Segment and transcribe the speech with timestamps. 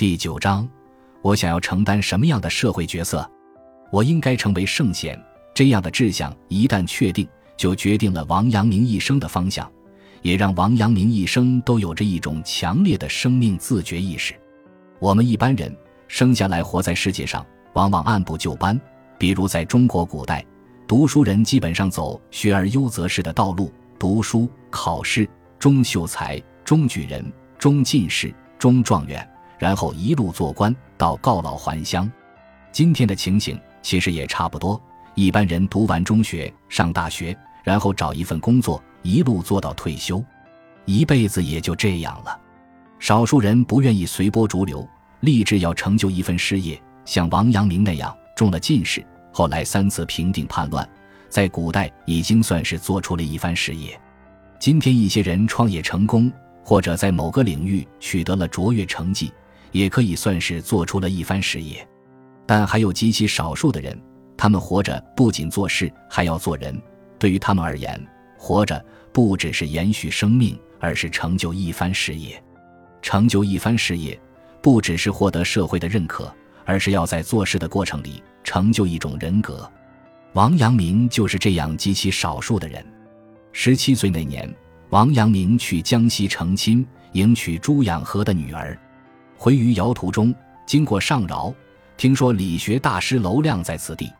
[0.00, 0.66] 第九章，
[1.20, 3.30] 我想要承担什么样的社会角色？
[3.92, 5.22] 我应该成为圣贤。
[5.52, 9.70] 这样的志向一旦确定，就决定了王阳明一生的方向，
[10.22, 14.32] 也让王阳明一生都有着一种强烈的生命自觉意识。
[15.00, 15.70] 我们一般人
[16.08, 17.44] 生下来活在世界上，
[17.74, 18.80] 往往按部就班。
[19.18, 20.42] 比如在中国古代，
[20.88, 25.28] 读书人基本上走学而优则仕的道路，读书、考试，
[25.58, 29.28] 中秀才、中举人、中进士、中状元。
[29.60, 32.10] 然后一路做官到告老还乡，
[32.72, 34.80] 今天的情形其实也差不多。
[35.14, 40.24] 一般人读完中学、上大学，然后找一份工作，一路做到退休，
[40.86, 42.40] 一辈子也就这样了。
[42.98, 44.88] 少数人不愿意随波逐流，
[45.20, 50.88] 立志要成就一份事业，像王阳明那样中了进士，后来三次平定叛乱，
[51.28, 54.00] 在古代已经算是做出了一番事业。
[54.58, 56.32] 今天一些人创业成功，
[56.64, 59.30] 或者在某个领域取得了卓越成绩。
[59.72, 61.86] 也可以算是做出了一番事业，
[62.46, 64.00] 但还有极其少数的人，
[64.36, 66.80] 他们活着不仅做事，还要做人。
[67.18, 68.00] 对于他们而言，
[68.38, 72.42] 活着不只是延续生命，而是成就一番事业。
[73.02, 74.18] 成就一番事业，
[74.62, 76.34] 不只是获得社会的认可，
[76.64, 79.70] 而是要在做事的过程里成就一种人格。
[80.32, 82.84] 王阳明就是这样极其少数的人。
[83.52, 84.52] 十七岁那年，
[84.90, 88.78] 王阳明去江西成亲，迎娶朱养和的女儿。
[89.42, 90.34] 回于窑途中，
[90.66, 91.50] 经过上饶，
[91.96, 94.12] 听说理学大师娄亮在此地，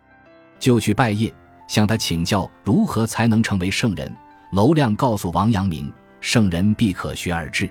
[0.59, 1.31] 就去拜谒，
[1.69, 4.11] 向他请教如何才能成为圣人。
[4.53, 7.69] 娄亮告诉王阳明，圣人必可学而至，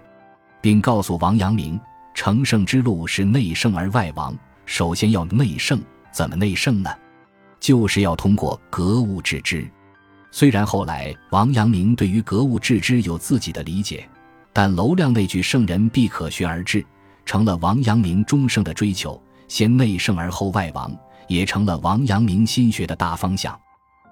[0.62, 1.82] 并告诉王阳明，
[2.14, 5.82] 成圣之路是内圣而外王，首先要内圣。
[6.12, 6.92] 怎么内圣呢？
[7.60, 9.68] 就是要通过格物致知。
[10.30, 14.08] 虽然后来王阳明对于格物致知有自己的理解，
[14.54, 16.86] 但娄亮那句“圣人必可学而至”。
[17.30, 20.92] 成了王阳明终生的追求，先内圣而后外王，
[21.28, 23.56] 也成了王阳明心学的大方向。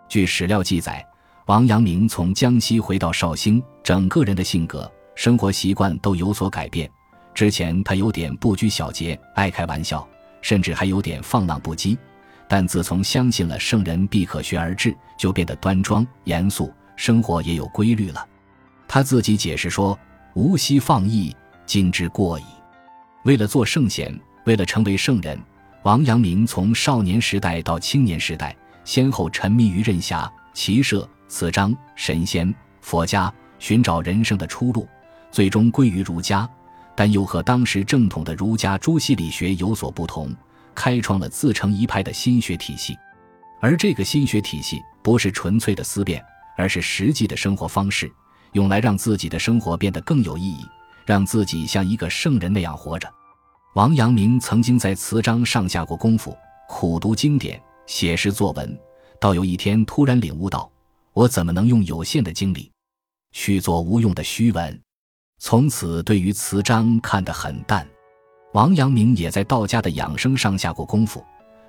[0.07, 1.03] 据史料记载，
[1.47, 6.87] 王阳明从江西回到绍兴，整个人的性格、生活习惯都有所改变。
[7.33, 10.07] 之前他有点不拘小节，爱开玩笑，
[10.43, 11.97] 甚至还有点放浪不羁。
[12.47, 18.23] 但自从相信了“圣人必可学而至”，就变得端庄严肃，生活也有规律了。
[18.87, 19.97] 他自己解释说
[20.37, 22.43] ：“无锡放逸，今之过矣。”
[23.23, 25.37] 为了做圣贤，为了成为圣人，
[25.83, 28.55] 王阳明从少年时代到青年时代，
[28.85, 34.87] 先后沉迷于任侠、骑射、词章、神仙、佛家，寻找人生的出路，
[35.29, 36.49] 最终归于儒家，
[36.95, 40.33] 但又和当时正统的儒家朱熹理学有所不同，
[40.73, 42.97] 开创了自成一派的心学体系。
[43.59, 46.23] 而这个心学体系不是纯粹的思辨，
[46.55, 48.09] 而是实际的生活方式，
[48.53, 50.63] 用来让自己的生活变得更有意义，
[51.07, 53.09] 让自己像一个圣人那样活着。
[53.75, 56.35] 王阳明曾经在词章上下过功夫，
[56.67, 58.77] 苦读经典，写诗作文，
[59.19, 60.69] 到有一天突然领悟到：
[61.13, 62.69] 我怎么能用有限的精力
[63.31, 64.77] 去做无用的虚文？
[65.39, 67.87] 从此对于词章看得很淡。
[68.53, 71.23] 王阳明也在道家的养生上下过功夫，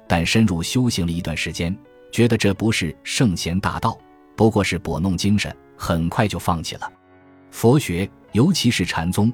[0.08, 1.76] 但深入修行了一段时间，
[2.10, 3.96] 觉得这不是圣贤大道，
[4.34, 6.90] 不过是拨弄精神，很快就放弃了
[7.50, 9.32] 佛学，尤其是禅宗。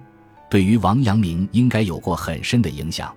[0.48, 3.15] 对于王阳明应该有过很深的影响。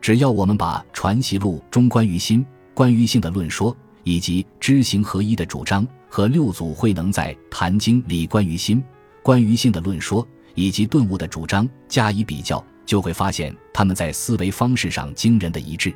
[0.00, 8.82] 只要我们把《传习录》中关于心、关于性的论说，以及知行合一的主张，和六祖慧能在《坛经》里关于心、
[9.22, 15.94] 关于性的论说，以及顿悟的主张加以比较，就会发现他们在思维方式上惊人的一致。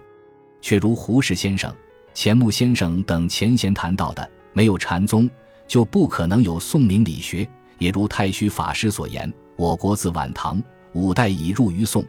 [0.60, 1.74] 却如胡适先生、
[2.12, 5.30] 钱穆先生等前贤谈到的，没有禅宗，
[5.66, 7.46] 就不可能有宋明理学；
[7.82, 9.30] 也如太虚法师所言。
[9.56, 10.62] 我国自晚唐
[10.92, 12.04] 五代已入于宋，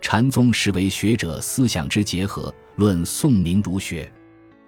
[0.00, 4.10] 禅宗实为学者思想之结合，论宋明儒学。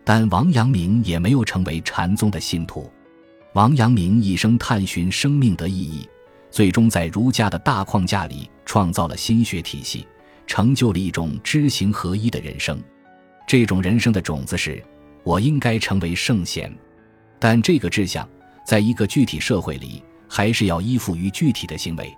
[0.05, 2.91] 但王阳明也没有成为禅宗的信徒。
[3.55, 6.09] 王阳明一生探寻生命的意义，
[6.51, 10.07] 最终在儒家的大框架里创造了心学体系，
[10.47, 12.83] 成就了一种知行合一的人生。
[13.47, 14.83] 这种人生的种子是：
[15.25, 16.73] 我应该成为圣贤。
[17.39, 18.29] 但这个志向，
[18.65, 20.03] 在一个具体社会里。
[20.29, 22.17] 还是要依附于具体的行为，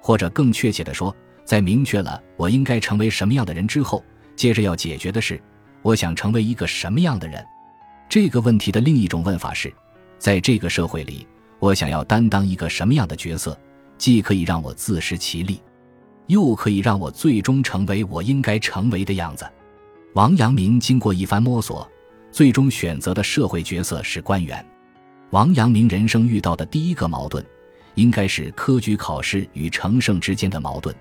[0.00, 1.14] 或者更确切地说，
[1.44, 4.04] 在明确了我应该成为什么样的人之后，
[4.34, 5.40] 接着要解决的是，
[5.82, 7.44] 我想成为一个什么样的人。
[8.08, 9.72] 这个问题的另一种问法是，
[10.18, 11.26] 在这个社会里，
[11.58, 13.58] 我想要担当一个什么样的角色，
[13.96, 15.60] 既可以让我自食其力，
[16.26, 19.46] 又可以让我最终成为我应该成为的样子。
[20.14, 21.90] 王阳明经过一番摸索，
[22.30, 24.64] 最终选择的社会角色是官员。
[25.34, 27.44] 王阳明人生遇到的第一个矛盾，
[27.96, 30.94] 应该是科举考试与成圣之间的矛盾。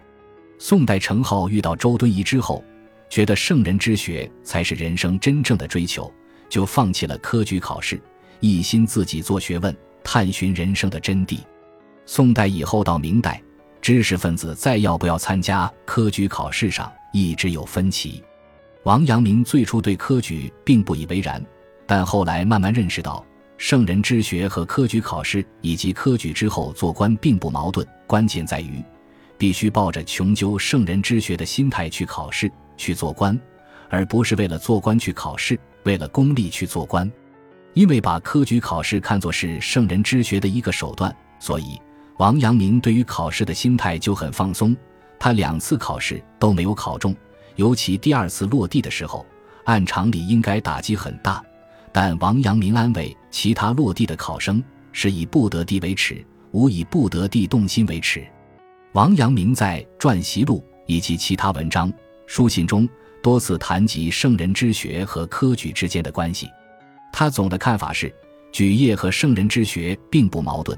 [0.58, 2.64] 宋代程颢遇到周敦颐之后，
[3.12, 6.12] 觉得圣人之学才是人生真正的追求，
[6.50, 8.02] 就放弃了科举考试，
[8.40, 11.38] 一心自己做学问，探寻人生的真谛。
[12.08, 13.40] 宋代以后到明代，
[13.84, 18.24] 知识分子再要不要参加科举考试上一直有分歧。
[18.82, 21.40] 王阳明最初对科举并不以为然，
[21.86, 23.24] 但后来慢慢认识到，
[23.58, 28.84] 圣人之学和科举考试以及科举之后做官并不矛盾，关键在于
[29.38, 33.40] 必须抱着穷究圣人之学的心态去考试、去做官，
[33.90, 37.10] 而不是为了做官去考试，为了功利去做官。
[37.74, 41.80] 因为把科举考试看作是圣人之学的一个手段，所以
[42.18, 44.76] 王阳明对于考试的心态就很放松。
[45.18, 47.16] 他两次考试都没有考中。
[47.56, 49.26] 尤其第二次落地的时候，
[49.64, 51.44] 按常理应该打击很大，
[51.94, 54.62] 但王阳明安慰其他落地的考生，
[54.92, 58.26] 是以不得地为耻，无以不得地动心为耻。
[58.94, 60.58] 王阳明在《传习录》
[60.88, 61.94] 以及其他文章、
[62.26, 62.90] 书信中
[63.22, 66.50] 多次谈及圣人之学和科举之间的关系。
[67.12, 68.14] 他总的看法是，
[68.52, 70.78] 举业和圣人之学并不矛盾，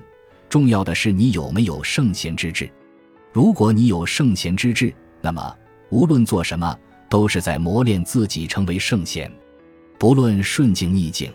[0.49, 2.69] 重要的是你有没有圣贤之志。
[3.31, 5.55] 如果你有圣贤之志，那么。
[5.91, 6.77] 无论做什么，
[7.07, 9.29] 都是在磨练自己成为圣贤；
[9.97, 11.31] 不论顺境逆境，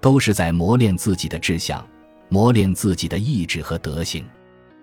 [0.00, 1.86] 都是在磨练自己的志向，
[2.28, 4.24] 磨练自己的意志和德行。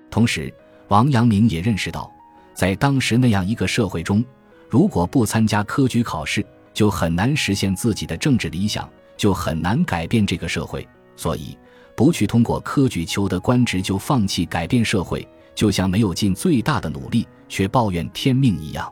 [0.09, 0.53] 同时，
[0.87, 2.11] 王阳明也认识到，
[2.53, 4.23] 在当时那样一个社会中，
[4.69, 10.87] 如果不参加科举考试，就很难实现自己的政治理想，就很难改变这个社会。
[11.15, 11.57] 所以，
[11.95, 15.27] 不去通过科举求得官职，就放弃改变社会。
[15.55, 18.89] 就像没有尽最大的努力却抱怨天命一样。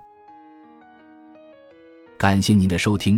[2.18, 3.18] 感谢您的收听，